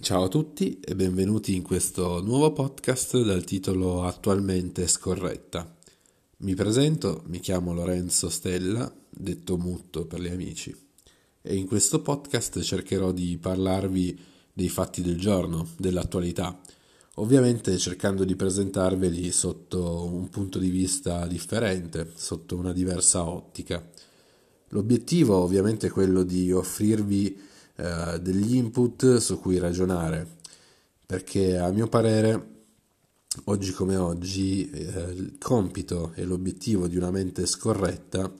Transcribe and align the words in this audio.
Ciao 0.00 0.22
a 0.22 0.28
tutti 0.28 0.78
e 0.78 0.94
benvenuti 0.94 1.56
in 1.56 1.62
questo 1.62 2.22
nuovo 2.22 2.52
podcast 2.52 3.20
dal 3.20 3.42
titolo 3.42 4.04
Attualmente 4.04 4.86
scorretta. 4.86 5.76
Mi 6.38 6.54
presento, 6.54 7.24
mi 7.26 7.40
chiamo 7.40 7.74
Lorenzo 7.74 8.28
Stella, 8.30 8.90
detto 9.10 9.58
Mutto 9.58 10.06
per 10.06 10.20
gli 10.20 10.28
amici, 10.28 10.72
e 11.42 11.56
in 11.56 11.66
questo 11.66 12.00
podcast 12.00 12.60
cercherò 12.60 13.10
di 13.10 13.38
parlarvi 13.38 14.16
dei 14.52 14.68
fatti 14.68 15.02
del 15.02 15.18
giorno, 15.18 15.66
dell'attualità, 15.76 16.60
ovviamente 17.14 17.76
cercando 17.76 18.22
di 18.22 18.36
presentarveli 18.36 19.32
sotto 19.32 20.04
un 20.04 20.28
punto 20.28 20.60
di 20.60 20.70
vista 20.70 21.26
differente, 21.26 22.12
sotto 22.14 22.54
una 22.54 22.72
diversa 22.72 23.28
ottica. 23.28 23.84
L'obiettivo 24.68 25.38
ovviamente 25.38 25.88
è 25.88 25.90
quello 25.90 26.22
di 26.22 26.52
offrirvi 26.52 27.46
eh, 27.80 28.18
degli 28.20 28.56
input 28.56 29.18
su 29.18 29.38
cui 29.38 29.58
ragionare, 29.58 30.26
perché 31.06 31.58
a 31.58 31.70
mio 31.70 31.86
parere 31.86 32.56
oggi 33.44 33.70
come 33.70 33.94
oggi 33.96 34.68
eh, 34.68 35.12
il 35.12 35.36
compito 35.38 36.10
e 36.16 36.24
l'obiettivo 36.24 36.88
di 36.88 36.96
una 36.96 37.12
mente 37.12 37.46
scorretta 37.46 38.32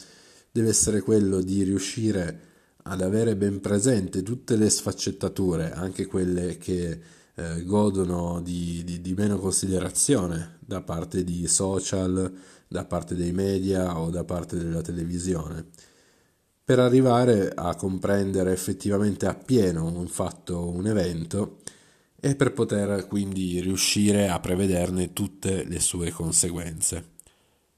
deve 0.50 0.70
essere 0.70 1.02
quello 1.02 1.40
di 1.40 1.62
riuscire 1.62 2.46
ad 2.82 3.00
avere 3.00 3.36
ben 3.36 3.60
presente 3.60 4.24
tutte 4.24 4.56
le 4.56 4.68
sfaccettature, 4.68 5.70
anche 5.70 6.06
quelle 6.06 6.58
che 6.58 7.00
eh, 7.34 7.62
godono 7.62 8.40
di, 8.42 8.82
di, 8.82 9.00
di, 9.00 9.14
meno 9.14 9.38
considerazione 9.38 10.56
da 10.58 10.80
parte 10.80 11.22
di 11.22 11.46
social, 11.46 12.32
da 12.66 12.84
parte 12.86 13.14
dei 13.14 13.32
media 13.32 14.00
o 14.00 14.10
da 14.10 14.24
parte 14.24 14.56
della 14.56 14.80
televisione 14.80 15.66
per 16.68 16.80
arrivare 16.80 17.50
a 17.54 17.74
comprendere 17.76 18.52
effettivamente 18.52 19.24
appieno 19.24 19.86
un 19.86 20.06
fatto, 20.06 20.68
un 20.68 20.86
evento 20.86 21.60
e 22.20 22.36
per 22.36 22.52
poter 22.52 23.06
quindi 23.06 23.58
riuscire 23.60 24.28
a 24.28 24.38
prevederne 24.38 25.14
tutte 25.14 25.64
le 25.64 25.80
sue 25.80 26.10
conseguenze. 26.10 27.12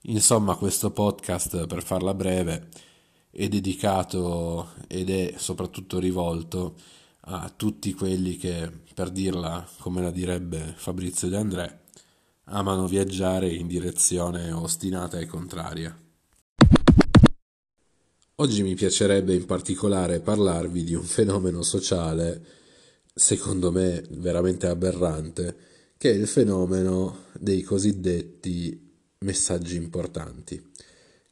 Insomma, 0.07 0.57
questo 0.57 0.91
podcast, 0.91 1.69
per 1.69 1.85
farla 1.85 2.15
breve, 2.15 2.67
è 3.31 3.47
dedicato 3.47 4.71
ed 4.89 5.09
è 5.09 5.35
soprattutto 5.37 6.01
rivolto 6.01 6.75
a 7.27 7.49
tutti 7.55 7.93
quelli 7.95 8.39
che, 8.39 8.73
per 8.93 9.11
dirla 9.11 9.65
come 9.79 10.03
la 10.03 10.11
direbbe 10.11 10.75
Fabrizio 10.75 11.29
De 11.29 11.37
André, 11.37 11.81
amano 12.47 12.89
viaggiare 12.89 13.55
in 13.55 13.69
direzione 13.69 14.51
ostinata 14.51 15.21
e 15.21 15.27
contraria. 15.27 15.97
Oggi 18.41 18.63
mi 18.63 18.75
piacerebbe 18.75 19.35
in 19.35 19.45
particolare 19.45 20.21
parlarvi 20.21 20.83
di 20.83 20.95
un 20.95 21.03
fenomeno 21.03 21.63
sociale, 21.63 22.43
secondo 23.13 23.71
me 23.71 24.03
veramente 24.13 24.67
aberrante, 24.67 25.55
che 25.99 26.11
è 26.11 26.15
il 26.15 26.27
fenomeno 26.27 27.25
dei 27.39 27.61
cosiddetti 27.61 28.95
messaggi 29.19 29.77
importanti. 29.77 30.59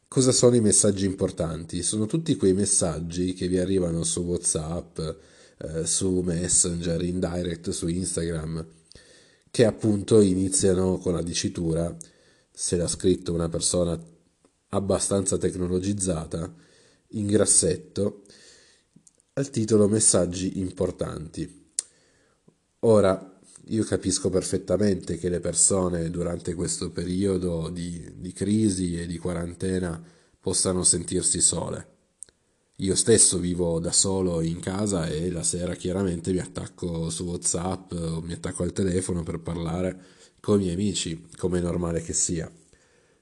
Cosa 0.07 0.31
sono 0.31 0.55
i 0.55 0.61
messaggi 0.61 1.05
importanti? 1.05 1.81
Sono 1.81 2.05
tutti 2.05 2.35
quei 2.35 2.53
messaggi 2.53 3.33
che 3.33 3.47
vi 3.47 3.57
arrivano 3.57 4.03
su 4.03 4.21
WhatsApp, 4.21 4.99
eh, 4.99 5.87
su 5.87 6.19
Messenger, 6.19 7.01
in 7.01 7.19
direct, 7.19 7.71
su 7.71 7.87
Instagram, 7.87 8.63
che 9.49 9.65
appunto 9.65 10.21
iniziano 10.21 10.99
con 10.99 11.13
la 11.13 11.23
dicitura, 11.23 11.91
se 12.51 12.77
l'ha 12.77 12.87
scritto 12.87 13.33
una 13.33 13.49
persona 13.49 13.99
abbastanza 14.67 15.39
tecnologizzata, 15.39 16.67
in 17.09 17.27
grassetto 17.27 18.23
al 19.33 19.49
titolo 19.49 19.87
Messaggi 19.87 20.59
importanti. 20.59 21.71
Ora, 22.79 23.39
io 23.67 23.83
capisco 23.83 24.29
perfettamente 24.29 25.17
che 25.17 25.29
le 25.29 25.39
persone 25.39 26.09
durante 26.09 26.53
questo 26.53 26.91
periodo 26.91 27.69
di, 27.69 28.13
di 28.15 28.31
crisi 28.33 28.99
e 28.99 29.05
di 29.05 29.17
quarantena 29.17 30.01
possano 30.39 30.83
sentirsi 30.83 31.39
sole. 31.39 31.97
Io 32.77 32.95
stesso 32.95 33.39
vivo 33.39 33.79
da 33.79 33.91
solo 33.91 34.41
in 34.41 34.59
casa 34.59 35.07
e 35.07 35.29
la 35.29 35.43
sera 35.43 35.75
chiaramente 35.75 36.31
mi 36.31 36.39
attacco 36.39 37.09
su 37.09 37.25
WhatsApp 37.25 37.91
o 37.91 38.21
mi 38.21 38.33
attacco 38.33 38.63
al 38.63 38.71
telefono 38.71 39.21
per 39.21 39.39
parlare 39.39 40.01
con 40.39 40.59
i 40.59 40.63
miei 40.63 40.73
amici, 40.75 41.27
come 41.37 41.59
è 41.59 41.61
normale 41.61 42.01
che 42.01 42.13
sia. 42.13 42.49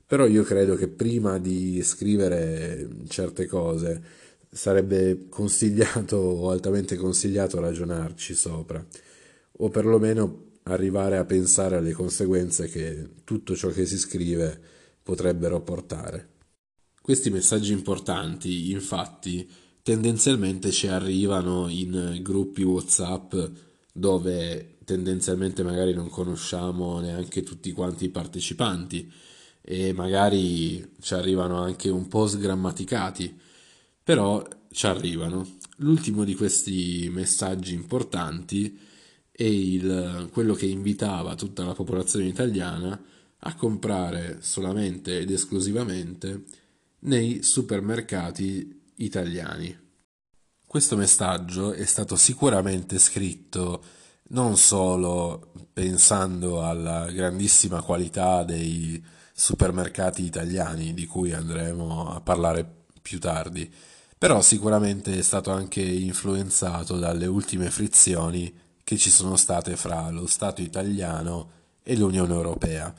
Però 0.07 0.25
io 0.25 0.43
credo 0.43 0.75
che 0.75 0.87
prima 0.87 1.37
di 1.37 1.83
scrivere 1.83 2.87
certe 3.09 3.45
cose 3.45 4.01
sarebbe 4.49 5.27
consigliato 5.27 6.15
o 6.15 6.49
altamente 6.49 6.95
consigliato 6.95 7.59
ragionarci 7.59 8.33
sopra, 8.33 8.85
o 9.57 9.69
perlomeno 9.69 10.45
arrivare 10.63 11.17
a 11.17 11.25
pensare 11.25 11.75
alle 11.75 11.91
conseguenze 11.91 12.69
che 12.69 13.09
tutto 13.25 13.53
ciò 13.53 13.67
che 13.67 13.85
si 13.85 13.97
scrive 13.97 14.57
potrebbero 15.03 15.61
portare. 15.61 16.35
Questi 17.01 17.29
messaggi 17.29 17.73
importanti, 17.73 18.71
infatti, 18.71 19.49
tendenzialmente 19.83 20.71
ci 20.71 20.87
arrivano 20.87 21.67
in 21.67 22.19
gruppi 22.21 22.63
WhatsApp 22.63 23.35
dove 23.91 24.77
tendenzialmente 24.85 25.63
magari 25.63 25.93
non 25.93 26.09
conosciamo 26.09 27.01
neanche 27.01 27.43
tutti 27.43 27.73
quanti 27.73 28.05
i 28.05 28.09
partecipanti 28.09 29.11
e 29.69 29.91
magari 29.91 30.93
ci 31.01 31.13
arrivano 31.13 31.61
anche 31.61 31.89
un 31.89 32.07
po' 32.07 32.25
sgrammaticati, 32.25 33.37
però 34.01 34.41
ci 34.71 34.85
arrivano. 34.85 35.45
L'ultimo 35.79 36.23
di 36.23 36.35
questi 36.35 37.09
messaggi 37.11 37.73
importanti 37.73 38.79
è 39.29 39.43
il, 39.43 40.29
quello 40.31 40.53
che 40.53 40.67
invitava 40.67 41.35
tutta 41.35 41.65
la 41.65 41.73
popolazione 41.73 42.27
italiana 42.27 42.97
a 43.39 43.55
comprare 43.55 44.37
solamente 44.39 45.19
ed 45.19 45.31
esclusivamente 45.31 46.45
nei 46.99 47.43
supermercati 47.43 48.83
italiani. 48.95 49.77
Questo 50.65 50.95
messaggio 50.95 51.73
è 51.73 51.83
stato 51.83 52.15
sicuramente 52.15 52.97
scritto 52.99 53.83
non 54.29 54.55
solo 54.55 55.51
pensando 55.73 56.63
alla 56.63 57.11
grandissima 57.11 57.81
qualità 57.81 58.45
dei 58.45 59.15
supermercati 59.39 60.23
italiani 60.23 60.95
di 60.95 61.05
cui 61.05 61.31
andremo 61.31 62.11
a 62.11 62.19
parlare 62.21 62.67
più 62.99 63.19
tardi, 63.19 63.71
però 64.17 64.41
sicuramente 64.41 65.15
è 65.15 65.21
stato 65.21 65.51
anche 65.51 65.79
influenzato 65.79 66.97
dalle 66.97 67.27
ultime 67.27 67.69
frizioni 67.69 68.51
che 68.83 68.97
ci 68.97 69.11
sono 69.11 69.35
state 69.35 69.75
fra 69.75 70.09
lo 70.09 70.25
Stato 70.25 70.63
italiano 70.63 71.51
e 71.83 71.95
l'Unione 71.95 72.33
Europea, 72.33 72.91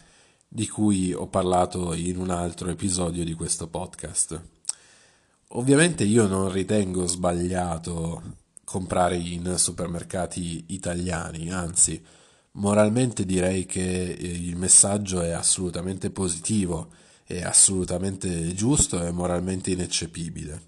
di 0.46 0.68
cui 0.68 1.12
ho 1.12 1.26
parlato 1.26 1.92
in 1.92 2.18
un 2.18 2.30
altro 2.30 2.70
episodio 2.70 3.24
di 3.24 3.34
questo 3.34 3.66
podcast. 3.66 4.40
Ovviamente 5.48 6.04
io 6.04 6.28
non 6.28 6.52
ritengo 6.52 7.04
sbagliato 7.08 8.22
comprare 8.62 9.16
in 9.16 9.54
supermercati 9.56 10.66
italiani, 10.68 11.50
anzi 11.50 12.00
Moralmente 12.58 13.24
direi 13.24 13.66
che 13.66 14.12
eh, 14.12 14.26
il 14.26 14.56
messaggio 14.56 15.20
è 15.20 15.30
assolutamente 15.30 16.10
positivo, 16.10 16.90
è 17.24 17.40
assolutamente 17.42 18.52
giusto 18.52 19.04
e 19.04 19.12
moralmente 19.12 19.70
ineccepibile. 19.70 20.66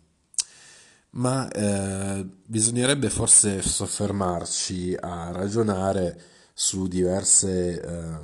Ma 1.10 1.50
eh, 1.50 2.24
bisognerebbe 2.46 3.10
forse 3.10 3.60
soffermarci 3.60 4.96
a 5.00 5.32
ragionare 5.32 6.20
su 6.54 6.86
diverse, 6.86 7.82
eh, 7.82 8.18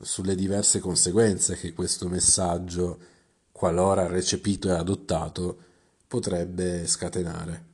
sulle 0.00 0.34
diverse 0.34 0.80
conseguenze 0.80 1.56
che 1.56 1.74
questo 1.74 2.08
messaggio, 2.08 2.98
qualora 3.52 4.06
recepito 4.06 4.68
e 4.68 4.72
adottato, 4.72 5.58
potrebbe 6.08 6.86
scatenare. 6.86 7.64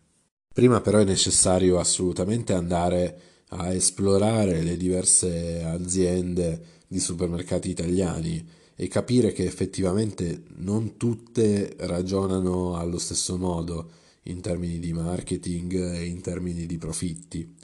Prima 0.53 0.81
però 0.81 0.99
è 0.99 1.05
necessario 1.05 1.79
assolutamente 1.79 2.53
andare 2.53 3.21
a 3.49 3.73
esplorare 3.73 4.63
le 4.63 4.77
diverse 4.77 5.63
aziende 5.63 6.77
di 6.87 7.01
supermercati 7.01 7.71
italiani 7.71 8.47
e 8.75 8.89
capire 8.89 9.33
che 9.33 9.45
effettivamente 9.45 10.45
non 10.57 10.97
tutte 10.97 11.75
ragionano 11.79 12.77
allo 12.77 12.99
stesso 12.99 13.37
modo 13.37 13.91
in 14.25 14.41
termini 14.41 14.79
di 14.79 14.93
marketing 14.93 15.95
e 15.95 16.05
in 16.05 16.21
termini 16.21 16.67
di 16.67 16.79
profitti. 16.79 17.55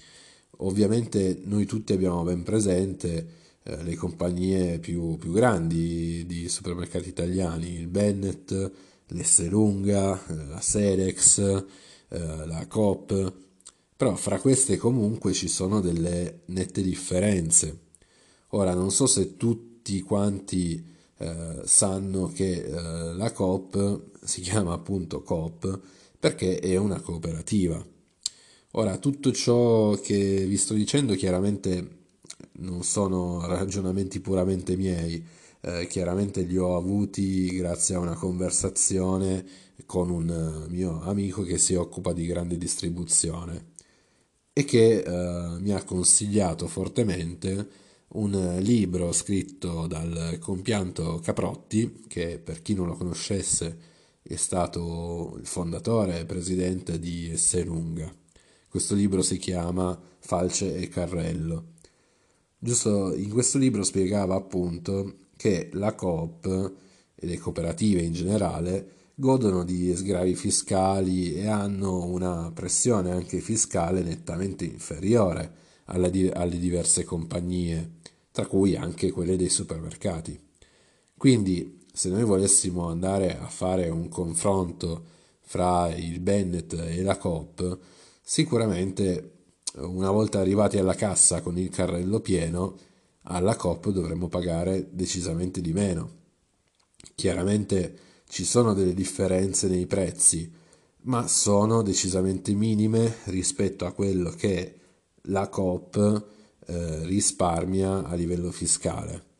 Ovviamente 0.58 1.40
noi 1.44 1.66
tutti 1.66 1.92
abbiamo 1.92 2.22
ben 2.22 2.42
presente 2.42 3.42
eh, 3.62 3.82
le 3.82 3.96
compagnie 3.96 4.78
più, 4.78 5.16
più, 5.16 5.32
grandi 5.32 6.24
di 6.26 6.48
supermercati 6.48 7.08
italiani, 7.08 7.74
il 7.74 7.88
Bennett, 7.88 8.70
l'Esselunga, 9.08 10.20
eh, 10.26 10.46
la 10.46 10.60
Sedex, 10.60 11.38
eh, 12.08 12.18
la 12.46 12.66
Coop, 12.68 13.32
però 14.04 14.16
fra 14.16 14.38
queste 14.38 14.76
comunque 14.76 15.32
ci 15.32 15.48
sono 15.48 15.80
delle 15.80 16.40
nette 16.48 16.82
differenze. 16.82 17.78
Ora 18.48 18.74
non 18.74 18.90
so 18.90 19.06
se 19.06 19.38
tutti 19.38 20.02
quanti 20.02 20.84
eh, 21.16 21.62
sanno 21.64 22.30
che 22.30 22.64
eh, 22.64 23.14
la 23.14 23.32
Coop 23.32 24.10
si 24.22 24.42
chiama 24.42 24.74
appunto 24.74 25.22
Coop 25.22 25.80
perché 26.18 26.58
è 26.58 26.76
una 26.76 27.00
cooperativa. 27.00 27.82
Ora, 28.72 28.98
tutto 28.98 29.32
ciò 29.32 29.92
che 29.92 30.44
vi 30.44 30.58
sto 30.58 30.74
dicendo 30.74 31.14
chiaramente 31.14 32.02
non 32.58 32.82
sono 32.82 33.46
ragionamenti 33.46 34.20
puramente 34.20 34.76
miei, 34.76 35.24
eh, 35.62 35.86
chiaramente 35.86 36.42
li 36.42 36.58
ho 36.58 36.76
avuti 36.76 37.46
grazie 37.56 37.94
a 37.94 38.00
una 38.00 38.16
conversazione 38.16 39.46
con 39.86 40.10
un 40.10 40.66
mio 40.68 41.00
amico 41.00 41.42
che 41.42 41.56
si 41.56 41.74
occupa 41.74 42.12
di 42.12 42.26
grande 42.26 42.58
distribuzione 42.58 43.72
e 44.56 44.64
che 44.64 45.00
eh, 45.00 45.58
mi 45.58 45.72
ha 45.72 45.82
consigliato 45.82 46.68
fortemente 46.68 47.82
un 48.14 48.58
libro 48.60 49.10
scritto 49.10 49.88
dal 49.88 50.38
compianto 50.38 51.18
Caprotti, 51.18 52.04
che 52.06 52.38
per 52.38 52.62
chi 52.62 52.72
non 52.74 52.86
lo 52.86 52.94
conoscesse 52.94 53.76
è 54.22 54.36
stato 54.36 55.36
il 55.40 55.46
fondatore 55.46 56.20
e 56.20 56.24
presidente 56.24 57.00
di 57.00 57.30
Esselunga. 57.30 58.14
Questo 58.68 58.94
libro 58.94 59.22
si 59.22 59.38
chiama 59.38 60.00
Falce 60.20 60.76
e 60.76 60.88
Carrello. 60.88 61.72
Giusto 62.56 63.12
in 63.14 63.30
questo 63.30 63.58
libro 63.58 63.82
spiegava 63.82 64.36
appunto 64.36 65.16
che 65.36 65.70
la 65.72 65.94
Coop 65.94 66.72
e 67.16 67.26
le 67.26 67.38
cooperative 67.38 68.02
in 68.02 68.12
generale 68.12 68.92
godono 69.14 69.64
di 69.64 69.94
sgravi 69.94 70.34
fiscali 70.34 71.34
e 71.34 71.46
hanno 71.46 72.04
una 72.04 72.50
pressione 72.52 73.12
anche 73.12 73.40
fiscale 73.40 74.02
nettamente 74.02 74.64
inferiore 74.64 75.62
alle, 75.86 76.32
alle 76.32 76.58
diverse 76.58 77.04
compagnie, 77.04 77.98
tra 78.32 78.46
cui 78.46 78.76
anche 78.76 79.12
quelle 79.12 79.36
dei 79.36 79.48
supermercati. 79.48 80.38
Quindi, 81.16 81.82
se 81.92 82.08
noi 82.08 82.24
volessimo 82.24 82.88
andare 82.88 83.38
a 83.38 83.46
fare 83.46 83.88
un 83.88 84.08
confronto 84.08 85.04
fra 85.40 85.94
il 85.94 86.18
Bennett 86.20 86.72
e 86.72 87.02
la 87.02 87.16
Coop, 87.16 87.78
sicuramente 88.20 89.30
una 89.76 90.10
volta 90.10 90.40
arrivati 90.40 90.78
alla 90.78 90.94
cassa 90.94 91.40
con 91.40 91.56
il 91.58 91.68
carrello 91.68 92.20
pieno, 92.20 92.76
alla 93.22 93.54
Coop 93.54 93.90
dovremmo 93.90 94.28
pagare 94.28 94.88
decisamente 94.90 95.60
di 95.60 95.72
meno. 95.72 96.22
Chiaramente 97.14 97.98
ci 98.28 98.44
sono 98.44 98.74
delle 98.74 98.94
differenze 98.94 99.68
nei 99.68 99.86
prezzi, 99.86 100.50
ma 101.02 101.26
sono 101.26 101.82
decisamente 101.82 102.54
minime 102.54 103.16
rispetto 103.24 103.84
a 103.84 103.92
quello 103.92 104.30
che 104.30 104.74
la 105.28 105.48
Coop 105.48 106.26
eh, 106.66 107.04
risparmia 107.04 108.04
a 108.04 108.14
livello 108.14 108.50
fiscale. 108.50 109.32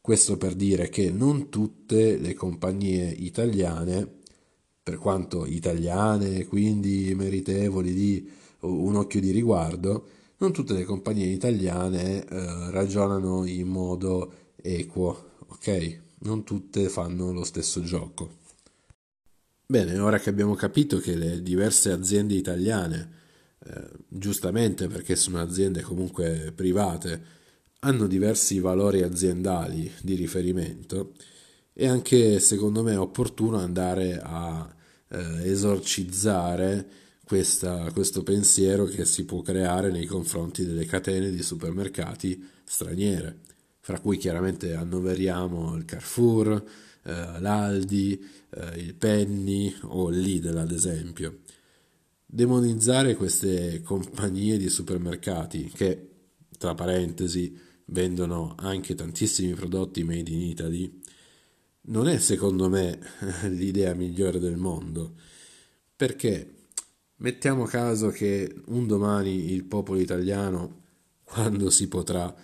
Questo 0.00 0.36
per 0.36 0.54
dire 0.54 0.90
che 0.90 1.10
non 1.10 1.48
tutte 1.48 2.18
le 2.18 2.34
compagnie 2.34 3.08
italiane, 3.08 4.06
per 4.82 4.98
quanto 4.98 5.46
italiane, 5.46 6.44
quindi 6.44 7.14
meritevoli 7.14 7.94
di 7.94 8.30
un 8.60 8.96
occhio 8.96 9.20
di 9.20 9.30
riguardo, 9.30 10.06
non 10.38 10.52
tutte 10.52 10.74
le 10.74 10.84
compagnie 10.84 11.26
italiane 11.26 12.22
eh, 12.22 12.70
ragionano 12.70 13.46
in 13.46 13.68
modo 13.68 14.32
equo, 14.60 15.30
ok? 15.48 16.02
Non 16.24 16.44
tutte 16.44 16.88
fanno 16.88 17.32
lo 17.32 17.44
stesso 17.44 17.82
gioco. 17.82 18.42
Bene, 19.66 19.98
ora 19.98 20.18
che 20.18 20.30
abbiamo 20.30 20.54
capito 20.54 20.98
che 20.98 21.16
le 21.16 21.42
diverse 21.42 21.90
aziende 21.90 22.34
italiane, 22.34 23.10
eh, 23.64 23.88
giustamente 24.08 24.88
perché 24.88 25.16
sono 25.16 25.40
aziende 25.40 25.80
comunque 25.82 26.52
private, 26.54 27.22
hanno 27.80 28.06
diversi 28.06 28.58
valori 28.60 29.02
aziendali 29.02 29.90
di 30.02 30.14
riferimento, 30.14 31.12
è 31.72 31.86
anche 31.86 32.40
secondo 32.40 32.82
me 32.82 32.96
opportuno 32.96 33.58
andare 33.58 34.20
a 34.22 34.74
eh, 35.08 35.50
esorcizzare 35.50 36.88
questa, 37.24 37.90
questo 37.92 38.22
pensiero 38.22 38.84
che 38.84 39.04
si 39.04 39.24
può 39.24 39.42
creare 39.42 39.90
nei 39.90 40.06
confronti 40.06 40.64
delle 40.64 40.86
catene 40.86 41.30
di 41.30 41.42
supermercati 41.42 42.48
straniere, 42.64 43.40
fra 43.84 44.00
cui 44.00 44.16
chiaramente 44.16 44.72
annoveriamo 44.72 45.76
il 45.76 45.84
Carrefour, 45.84 46.64
eh, 47.02 47.40
l'Aldi, 47.40 48.18
eh, 48.48 48.80
il 48.80 48.94
Penny 48.94 49.76
o 49.82 50.08
il 50.08 50.20
Lidl 50.20 50.56
ad 50.56 50.72
esempio. 50.72 51.40
Demonizzare 52.24 53.14
queste 53.14 53.82
compagnie 53.82 54.56
di 54.56 54.70
supermercati 54.70 55.70
che, 55.74 56.08
tra 56.56 56.74
parentesi, 56.74 57.54
vendono 57.86 58.54
anche 58.56 58.94
tantissimi 58.94 59.52
prodotti 59.52 60.02
made 60.02 60.30
in 60.30 60.40
Italy, 60.40 61.00
non 61.82 62.08
è 62.08 62.18
secondo 62.18 62.70
me 62.70 62.98
l'idea 63.50 63.92
migliore 63.92 64.38
del 64.38 64.56
mondo, 64.56 65.12
perché 65.94 66.54
Mettiamo 67.16 67.64
caso 67.64 68.08
che 68.10 68.52
un 68.66 68.86
domani 68.86 69.52
il 69.52 69.64
popolo 69.64 70.00
italiano, 70.00 70.82
quando 71.22 71.70
si 71.70 71.88
potrà, 71.88 72.34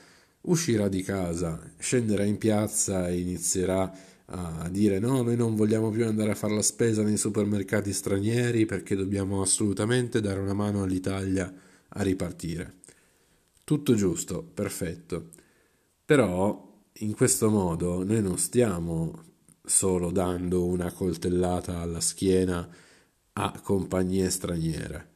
uscirà 0.42 0.88
di 0.88 1.02
casa, 1.02 1.60
scenderà 1.78 2.25
in 2.25 2.38
piazza 2.38 3.08
e 3.08 3.19
inizierà 3.19 3.92
a 4.32 4.69
dire 4.70 5.00
no, 5.00 5.22
noi 5.22 5.37
non 5.37 5.56
vogliamo 5.56 5.90
più 5.90 6.06
andare 6.06 6.31
a 6.31 6.37
fare 6.37 6.54
la 6.54 6.62
spesa 6.62 7.02
nei 7.02 7.16
supermercati 7.16 7.92
stranieri 7.92 8.64
perché 8.64 8.94
dobbiamo 8.94 9.42
assolutamente 9.42 10.20
dare 10.20 10.38
una 10.38 10.54
mano 10.54 10.82
all'Italia 10.82 11.52
a 11.88 12.02
ripartire. 12.02 12.75
Tutto 13.64 13.94
giusto, 13.94 14.42
perfetto. 14.42 15.31
Però 16.04 16.82
in 16.92 17.14
questo 17.14 17.50
modo 17.50 18.04
noi 18.04 18.22
non 18.22 18.38
stiamo 18.38 19.25
solo 19.64 20.10
dando 20.10 20.64
una 20.64 20.92
coltellata 20.92 21.78
alla 21.81 22.00
schiena 22.00 22.69
a 23.32 23.60
compagnie 23.62 24.31
straniere. 24.31 25.08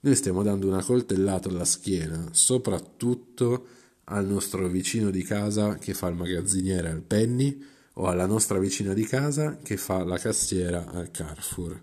Noi 0.00 0.14
stiamo 0.14 0.42
dando 0.42 0.66
una 0.66 0.82
coltellata 0.82 1.48
alla 1.48 1.64
schiena, 1.64 2.28
soprattutto 2.30 3.66
al 4.10 4.26
nostro 4.26 4.68
vicino 4.68 5.10
di 5.10 5.22
casa 5.22 5.76
che 5.76 5.94
fa 5.94 6.08
il 6.08 6.14
magazziniere 6.14 6.90
al 6.90 7.02
Penny 7.02 7.62
o 7.94 8.06
alla 8.06 8.26
nostra 8.26 8.58
vicina 8.58 8.92
di 8.92 9.04
casa 9.04 9.56
che 9.56 9.76
fa 9.76 10.04
la 10.04 10.18
cassiera 10.18 10.86
al 10.86 11.10
Carrefour. 11.10 11.82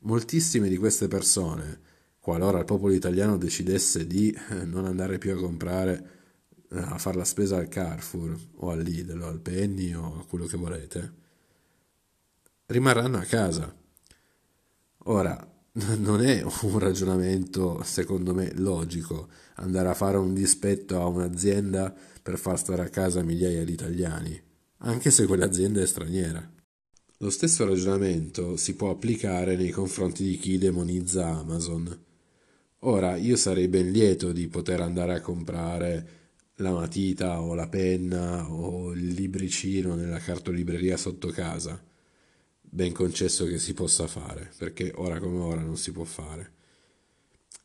Moltissime 0.00 0.68
di 0.68 0.76
queste 0.76 1.08
persone, 1.08 1.80
qualora 2.18 2.58
il 2.58 2.64
popolo 2.64 2.92
italiano 2.92 3.38
decidesse 3.38 4.06
di 4.06 4.30
eh, 4.30 4.64
non 4.64 4.84
andare 4.84 5.18
più 5.18 5.32
a 5.32 5.40
comprare 5.40 6.10
eh, 6.70 6.78
a 6.78 6.98
fare 6.98 7.16
la 7.16 7.24
spesa 7.24 7.56
al 7.56 7.68
Carrefour 7.68 8.36
o 8.56 8.70
al 8.70 8.80
Lidl 8.80 9.20
o 9.20 9.26
al 9.26 9.40
Penny 9.40 9.94
o 9.94 10.18
a 10.20 10.24
quello 10.26 10.46
che 10.46 10.56
volete, 10.56 11.12
rimarranno 12.66 13.18
a 13.18 13.22
casa 13.22 13.84
Ora, 15.08 15.55
non 15.98 16.22
è 16.22 16.42
un 16.62 16.78
ragionamento, 16.78 17.82
secondo 17.82 18.32
me, 18.32 18.50
logico 18.54 19.28
andare 19.56 19.88
a 19.88 19.94
fare 19.94 20.16
un 20.16 20.32
dispetto 20.32 20.98
a 20.98 21.06
un'azienda 21.06 21.94
per 22.22 22.38
far 22.38 22.58
stare 22.58 22.82
a 22.82 22.88
casa 22.88 23.22
migliaia 23.22 23.62
di 23.62 23.72
italiani, 23.72 24.40
anche 24.78 25.10
se 25.10 25.26
quell'azienda 25.26 25.82
è 25.82 25.86
straniera. 25.86 26.50
Lo 27.18 27.30
stesso 27.30 27.66
ragionamento 27.66 28.56
si 28.56 28.74
può 28.74 28.90
applicare 28.90 29.56
nei 29.56 29.70
confronti 29.70 30.24
di 30.24 30.38
chi 30.38 30.56
demonizza 30.56 31.26
Amazon. 31.26 32.04
Ora, 32.80 33.16
io 33.16 33.36
sarei 33.36 33.68
ben 33.68 33.90
lieto 33.90 34.32
di 34.32 34.48
poter 34.48 34.80
andare 34.80 35.14
a 35.14 35.20
comprare 35.20 36.08
la 36.56 36.72
matita 36.72 37.42
o 37.42 37.54
la 37.54 37.68
penna 37.68 38.50
o 38.50 38.92
il 38.92 39.08
libricino 39.08 39.94
nella 39.94 40.18
cartolibreria 40.18 40.96
sotto 40.96 41.28
casa 41.28 41.85
ben 42.68 42.92
concesso 42.92 43.46
che 43.46 43.58
si 43.58 43.74
possa 43.74 44.06
fare, 44.06 44.50
perché 44.56 44.92
ora 44.96 45.18
come 45.18 45.38
ora 45.38 45.60
non 45.62 45.76
si 45.76 45.92
può 45.92 46.04
fare. 46.04 46.52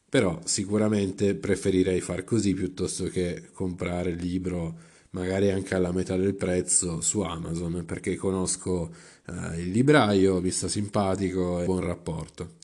Però 0.10 0.42
sicuramente 0.44 1.36
preferirei 1.36 2.02
far 2.02 2.24
così 2.24 2.54
piuttosto 2.54 3.06
che 3.06 3.50
comprare 3.54 4.12
il 4.12 4.18
libro 4.18 4.90
magari 5.12 5.52
anche 5.52 5.76
alla 5.76 5.92
metà 5.92 6.16
del 6.16 6.36
prezzo 6.36 7.02
su 7.02 7.22
Amazon, 7.22 7.84
perché 7.86 8.16
conosco 8.16 8.94
eh, 9.28 9.62
il 9.62 9.72
libraio, 9.72 10.42
mi 10.42 10.52
sta 10.52 10.68
simpatico 10.68 11.62
e 11.62 11.66
buon 11.66 11.82
rapporto. 11.82 12.56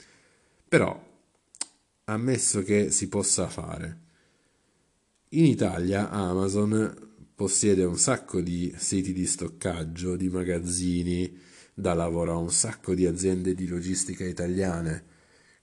Però, 0.68 1.02
ammesso 2.06 2.64
che 2.64 2.92
si 2.92 3.08
possa 3.08 3.48
fare, 3.48 4.00
in 5.30 5.46
Italia 5.46 6.10
Amazon 6.10 7.06
possiede 7.36 7.84
un 7.84 7.98
sacco 7.98 8.42
di 8.42 8.74
siti 8.78 9.14
di 9.14 9.26
stoccaggio, 9.26 10.16
di 10.16 10.30
magazzini, 10.30 11.38
dà 11.80 11.94
lavoro 11.94 12.34
a 12.34 12.38
un 12.38 12.50
sacco 12.50 12.96
di 12.96 13.06
aziende 13.06 13.54
di 13.54 13.68
logistica 13.68 14.26
italiane. 14.26 15.04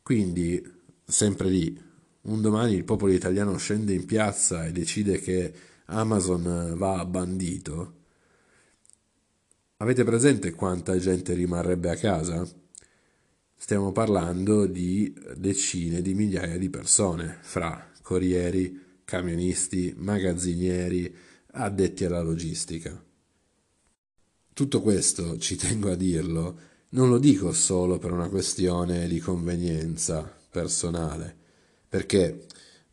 Quindi, 0.00 0.62
sempre 1.04 1.48
lì, 1.48 1.76
un 2.22 2.40
domani 2.40 2.74
il 2.74 2.84
popolo 2.84 3.12
italiano 3.12 3.56
scende 3.56 3.92
in 3.92 4.06
piazza 4.06 4.64
e 4.64 4.70
decide 4.70 5.18
che 5.18 5.52
Amazon 5.86 6.74
va 6.76 7.04
bandito. 7.04 8.02
Avete 9.78 10.04
presente 10.04 10.52
quanta 10.52 10.96
gente 10.98 11.34
rimarrebbe 11.34 11.90
a 11.90 11.96
casa? 11.96 12.48
Stiamo 13.56 13.90
parlando 13.90 14.66
di 14.66 15.12
decine 15.36 16.00
di 16.00 16.14
migliaia 16.14 16.58
di 16.58 16.70
persone, 16.70 17.38
fra 17.40 17.90
corrieri, 18.02 19.00
camionisti, 19.04 19.92
magazzinieri, 19.96 21.12
addetti 21.50 22.04
alla 22.04 22.22
logistica. 22.22 23.02
Tutto 24.54 24.80
questo, 24.82 25.36
ci 25.38 25.56
tengo 25.56 25.90
a 25.90 25.96
dirlo, 25.96 26.58
non 26.90 27.08
lo 27.08 27.18
dico 27.18 27.50
solo 27.52 27.98
per 27.98 28.12
una 28.12 28.28
questione 28.28 29.08
di 29.08 29.18
convenienza 29.18 30.32
personale, 30.48 31.34
perché 31.88 32.46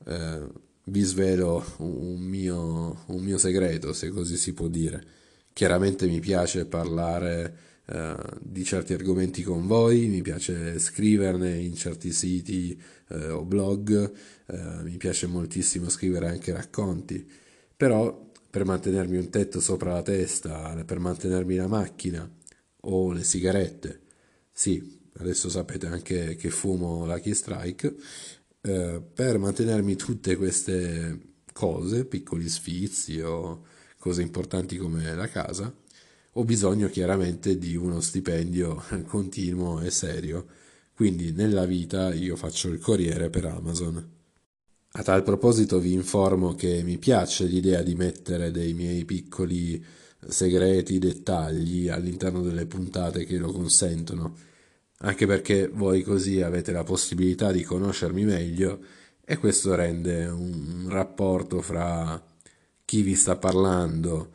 eh, 0.06 0.42
vi 0.86 1.02
svelo 1.02 1.64
un 1.78 2.20
mio, 2.20 3.04
un 3.06 3.22
mio 3.22 3.38
segreto, 3.38 3.94
se 3.94 4.10
così 4.10 4.38
si 4.38 4.54
può 4.54 4.68
dire. 4.70 5.06
Chiaramente 5.54 6.08
mi 6.08 6.20
piace 6.20 6.66
parlare 6.66 7.56
eh, 7.86 8.16
di 8.40 8.64
certi 8.64 8.94
argomenti 8.94 9.44
con 9.44 9.68
voi, 9.68 10.08
mi 10.08 10.24
piace 10.24 10.80
scriverne 10.80 11.60
in 11.60 11.76
certi 11.76 12.12
siti 12.12 12.76
eh, 13.10 13.30
o 13.30 13.46
blog, 13.46 14.12
eh, 14.48 14.82
mi 14.82 14.98
piace 14.98 15.28
moltissimo 15.28 15.90
scrivere 15.90 16.28
anche 16.28 16.54
racconti, 16.54 17.24
però 17.78 18.31
per 18.52 18.66
mantenermi 18.66 19.18
un 19.18 19.30
tetto 19.30 19.60
sopra 19.62 19.94
la 19.94 20.02
testa, 20.04 20.84
per 20.86 21.00
mantenermi 21.00 21.56
la 21.56 21.68
macchina 21.68 22.30
o 22.82 23.12
le 23.14 23.24
sigarette, 23.24 24.02
sì, 24.52 25.00
adesso 25.18 25.50
sapete 25.50 25.88
anche 25.88 26.36
che 26.36 26.50
fumo 26.50 27.06
Lucky 27.06 27.34
Strike, 27.34 27.96
eh, 28.62 29.02
per 29.14 29.38
mantenermi 29.40 29.96
tutte 29.96 30.36
queste 30.36 31.36
cose, 31.54 32.06
piccoli 32.06 32.48
sfizi 32.50 33.20
o 33.22 33.66
cose 33.98 34.22
importanti 34.22 34.78
come 34.78 35.16
la 35.16 35.28
casa, 35.28 35.74
ho 36.34 36.44
bisogno 36.44 36.90
chiaramente 36.90 37.58
di 37.58 37.76
uno 37.76 38.02
stipendio 38.02 38.84
continuo 39.08 39.82
e 39.82 39.92
serio. 39.92 40.48
Quindi 40.94 41.32
nella 41.32 41.66
vita 41.66 42.14
io 42.14 42.36
faccio 42.36 42.70
il 42.70 42.80
corriere 42.80 43.30
per 43.30 43.46
Amazon. 43.46 44.21
A 44.94 45.04
tal 45.04 45.24
proposito 45.24 45.80
vi 45.80 45.94
informo 45.94 46.54
che 46.54 46.84
mi 46.84 46.98
piace 46.98 47.46
l'idea 47.46 47.82
di 47.82 47.96
mettere 47.96 48.52
dei 48.52 48.74
miei 48.74 49.06
piccoli 49.06 49.82
segreti, 50.28 51.00
dettagli 51.00 51.88
all'interno 51.88 52.42
delle 52.42 52.66
puntate 52.66 53.24
che 53.24 53.38
lo 53.38 53.54
consentono, 53.54 54.36
anche 54.98 55.26
perché 55.26 55.70
voi 55.70 56.04
così 56.04 56.42
avete 56.42 56.74
la 56.74 56.84
possibilità 56.84 57.54
di 57.54 57.64
conoscermi 57.64 58.26
meglio 58.26 58.80
e 59.24 59.38
questo 59.38 59.76
rende 59.76 60.26
un 60.26 60.88
rapporto 60.90 61.62
fra 61.62 62.22
chi 62.84 63.02
vi 63.02 63.16
sta 63.16 63.38
parlando 63.38 64.32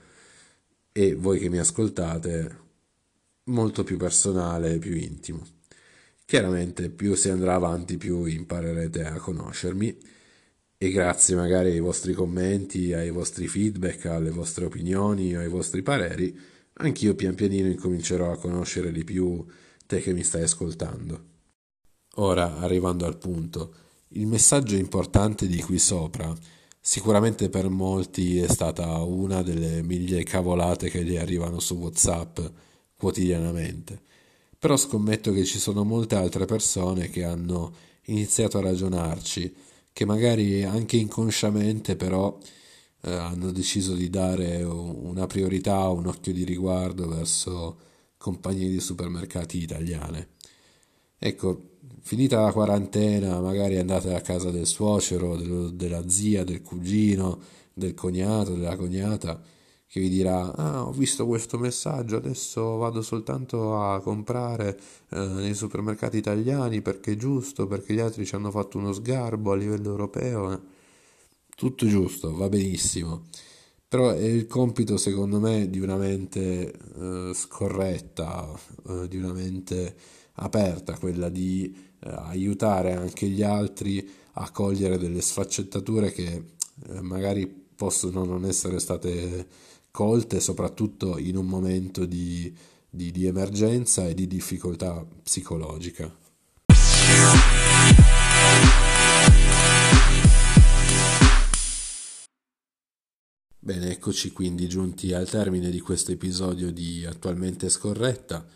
e 0.90 1.14
voi 1.14 1.38
che 1.38 1.50
mi 1.50 1.58
ascoltate 1.58 2.64
molto 3.44 3.84
più 3.84 3.98
personale 3.98 4.72
e 4.72 4.78
più 4.78 4.96
intimo. 4.96 5.46
Chiaramente 6.24 6.88
più 6.88 7.14
si 7.14 7.28
andrà 7.28 7.56
avanti 7.56 7.98
più 7.98 8.24
imparerete 8.24 9.04
a 9.04 9.18
conoscermi 9.18 10.14
e 10.78 10.90
grazie 10.90 11.34
magari 11.34 11.70
ai 11.70 11.80
vostri 11.80 12.12
commenti, 12.12 12.92
ai 12.92 13.10
vostri 13.10 13.48
feedback, 13.48 14.06
alle 14.06 14.30
vostre 14.30 14.66
opinioni 14.66 15.34
o 15.34 15.40
ai 15.40 15.48
vostri 15.48 15.82
pareri, 15.82 16.38
anch'io 16.74 17.14
pian 17.14 17.34
pianino 17.34 17.68
incomincerò 17.68 18.30
a 18.32 18.38
conoscere 18.38 18.92
di 18.92 19.04
più 19.04 19.44
te 19.86 20.00
che 20.00 20.12
mi 20.12 20.22
stai 20.22 20.42
ascoltando. 20.42 21.24
Ora, 22.16 22.58
arrivando 22.58 23.06
al 23.06 23.18
punto, 23.18 23.74
il 24.08 24.26
messaggio 24.26 24.76
importante 24.76 25.46
di 25.46 25.60
qui 25.60 25.78
sopra 25.78 26.34
Sicuramente 26.88 27.48
per 27.48 27.68
molti 27.68 28.38
è 28.38 28.46
stata 28.46 28.98
una 29.02 29.42
delle 29.42 29.82
mille 29.82 30.22
cavolate 30.22 30.88
che 30.88 31.02
gli 31.02 31.16
arrivano 31.16 31.58
su 31.58 31.74
WhatsApp 31.74 32.38
quotidianamente. 32.96 34.02
Però 34.56 34.76
scommetto 34.76 35.32
che 35.32 35.44
ci 35.44 35.58
sono 35.58 35.82
molte 35.82 36.14
altre 36.14 36.44
persone 36.44 37.08
che 37.08 37.24
hanno 37.24 37.74
iniziato 38.04 38.58
a 38.58 38.60
ragionarci, 38.60 39.52
che 39.96 40.04
magari 40.04 40.62
anche 40.62 40.98
inconsciamente 40.98 41.96
però 41.96 42.38
eh, 43.00 43.10
hanno 43.10 43.50
deciso 43.50 43.94
di 43.94 44.10
dare 44.10 44.62
una 44.62 45.26
priorità, 45.26 45.88
un 45.88 46.06
occhio 46.06 46.34
di 46.34 46.44
riguardo 46.44 47.08
verso 47.08 47.78
compagnie 48.18 48.68
di 48.68 48.78
supermercati 48.78 49.62
italiane. 49.62 50.28
Ecco, 51.18 51.78
finita 52.02 52.42
la 52.42 52.52
quarantena, 52.52 53.40
magari 53.40 53.78
andate 53.78 54.14
a 54.14 54.20
casa 54.20 54.50
del 54.50 54.66
suocero, 54.66 55.34
del, 55.34 55.72
della 55.72 56.06
zia, 56.10 56.44
del 56.44 56.60
cugino, 56.60 57.40
del 57.72 57.94
cognato, 57.94 58.54
della 58.54 58.76
cognata, 58.76 59.42
che 59.88 60.00
vi 60.00 60.08
dirà: 60.08 60.54
Ah, 60.54 60.86
ho 60.86 60.92
visto 60.92 61.26
questo 61.26 61.58
messaggio, 61.58 62.16
adesso 62.16 62.76
vado 62.76 63.02
soltanto 63.02 63.80
a 63.80 64.00
comprare 64.00 64.78
eh, 65.10 65.18
nei 65.18 65.54
supermercati 65.54 66.16
italiani 66.16 66.82
perché 66.82 67.12
è 67.12 67.16
giusto, 67.16 67.66
perché 67.66 67.94
gli 67.94 68.00
altri 68.00 68.26
ci 68.26 68.34
hanno 68.34 68.50
fatto 68.50 68.78
uno 68.78 68.92
sgarbo 68.92 69.52
a 69.52 69.56
livello 69.56 69.90
europeo. 69.90 70.74
Tutto 71.56 71.86
giusto, 71.86 72.34
va 72.34 72.48
benissimo. 72.48 73.24
Però 73.88 74.10
è 74.10 74.22
il 74.22 74.46
compito, 74.46 74.96
secondo 74.96 75.38
me, 75.40 75.70
di 75.70 75.78
una 75.80 75.96
mente 75.96 76.72
eh, 76.72 77.30
scorretta, 77.34 78.52
eh, 78.88 79.08
di 79.08 79.16
una 79.16 79.32
mente 79.32 79.96
aperta, 80.34 80.98
quella 80.98 81.28
di 81.28 81.74
eh, 82.00 82.10
aiutare 82.10 82.94
anche 82.94 83.26
gli 83.28 83.42
altri 83.42 84.08
a 84.34 84.50
cogliere 84.50 84.98
delle 84.98 85.20
sfaccettature 85.20 86.12
che 86.12 86.44
eh, 86.88 87.00
magari 87.00 87.46
possono 87.46 88.24
non 88.24 88.44
essere 88.44 88.78
state 88.78 89.46
colte, 89.96 90.40
soprattutto 90.40 91.16
in 91.16 91.38
un 91.38 91.46
momento 91.46 92.04
di, 92.04 92.54
di, 92.90 93.10
di 93.10 93.24
emergenza 93.24 94.06
e 94.06 94.12
di 94.12 94.26
difficoltà 94.26 95.06
psicologica. 95.22 96.14
Bene, 103.58 103.90
eccoci 103.90 104.32
quindi 104.32 104.68
giunti 104.68 105.14
al 105.14 105.30
termine 105.30 105.70
di 105.70 105.80
questo 105.80 106.12
episodio 106.12 106.70
di 106.70 107.06
Attualmente 107.06 107.70
Scorretta. 107.70 108.46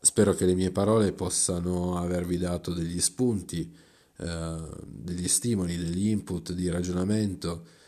Spero 0.00 0.34
che 0.34 0.44
le 0.44 0.56
mie 0.56 0.72
parole 0.72 1.12
possano 1.12 1.98
avervi 1.98 2.36
dato 2.36 2.74
degli 2.74 3.00
spunti, 3.00 3.72
eh, 4.16 4.56
degli 4.84 5.28
stimoli, 5.28 5.76
degli 5.76 6.08
input 6.08 6.52
di 6.52 6.68
ragionamento 6.68 7.82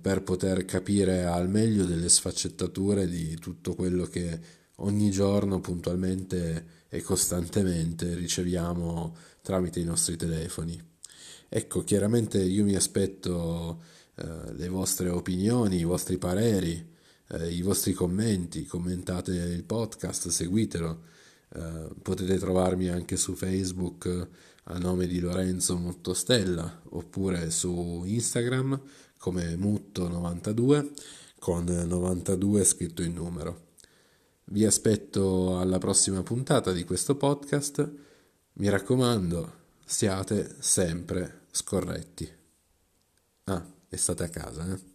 per 0.00 0.22
poter 0.22 0.64
capire 0.64 1.24
al 1.24 1.48
meglio 1.48 1.84
delle 1.84 2.08
sfaccettature 2.08 3.08
di 3.08 3.36
tutto 3.38 3.74
quello 3.74 4.04
che 4.04 4.38
ogni 4.76 5.10
giorno 5.10 5.60
puntualmente 5.60 6.78
e 6.88 7.02
costantemente 7.02 8.14
riceviamo 8.14 9.16
tramite 9.42 9.80
i 9.80 9.84
nostri 9.84 10.16
telefoni. 10.16 10.80
Ecco, 11.48 11.82
chiaramente 11.82 12.42
io 12.42 12.64
mi 12.64 12.74
aspetto 12.74 13.82
eh, 14.14 14.52
le 14.52 14.68
vostre 14.68 15.08
opinioni, 15.08 15.78
i 15.78 15.84
vostri 15.84 16.18
pareri, 16.18 16.94
eh, 17.28 17.50
i 17.50 17.62
vostri 17.62 17.92
commenti, 17.92 18.64
commentate 18.66 19.32
il 19.32 19.64
podcast, 19.64 20.28
seguitelo 20.28 21.08
eh, 21.52 21.88
potete 22.00 22.38
trovarmi 22.38 22.88
anche 22.88 23.16
su 23.16 23.34
Facebook 23.34 24.28
a 24.64 24.78
nome 24.78 25.08
di 25.08 25.18
Lorenzo 25.18 25.76
Muttostella 25.76 26.82
oppure 26.90 27.50
su 27.50 28.04
Instagram 28.06 28.80
come 29.20 29.54
Mutto92 29.54 30.92
con 31.38 31.64
92 31.64 32.64
scritto 32.64 33.02
in 33.02 33.12
numero. 33.12 33.68
Vi 34.44 34.64
aspetto 34.64 35.58
alla 35.58 35.76
prossima 35.76 36.22
puntata 36.22 36.72
di 36.72 36.84
questo 36.84 37.16
podcast. 37.16 37.92
Mi 38.54 38.70
raccomando, 38.70 39.52
siate 39.84 40.56
sempre 40.60 41.42
scorretti. 41.50 42.32
Ah, 43.44 43.66
e 43.90 43.96
state 43.98 44.24
a 44.24 44.28
casa, 44.28 44.72
eh? 44.72 44.89